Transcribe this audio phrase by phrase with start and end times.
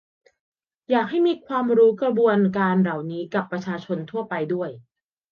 [0.89, 4.69] อยากให้มีให้ความรู้กระบวนการเหล่านี้กับประชาชนทั่วไปด้วย